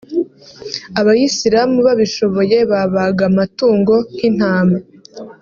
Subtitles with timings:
[0.99, 4.77] abayisilamu babishoboye babaga amatungo nk’intama